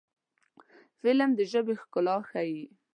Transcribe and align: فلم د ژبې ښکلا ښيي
فلم 0.99 1.29
د 1.37 1.39
ژبې 1.51 1.73
ښکلا 1.81 2.17
ښيي 2.29 2.63